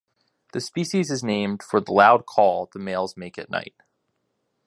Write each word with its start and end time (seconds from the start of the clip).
The 0.53 0.59
species 0.61 1.11
is 1.11 1.23
named 1.23 1.61
for 1.61 1.79
the 1.79 1.91
loud 1.91 2.25
call 2.25 2.67
the 2.73 2.79
males 2.79 3.15
make 3.15 3.37
at 3.37 3.51
night. 3.51 3.75